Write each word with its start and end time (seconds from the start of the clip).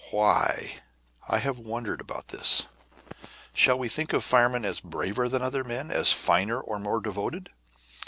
Why? 0.09 0.81
I 1.29 1.37
have 1.37 1.59
wondered 1.59 2.01
about 2.01 2.29
this. 2.29 2.65
Shall 3.53 3.77
we 3.77 3.87
think 3.87 4.13
of 4.13 4.23
firemen 4.23 4.65
as 4.65 4.79
braver 4.81 5.29
than 5.29 5.43
other 5.43 5.63
men, 5.63 5.91
as 5.91 6.11
finer 6.11 6.59
or 6.59 6.79
more 6.79 7.01
devoted? 7.01 7.51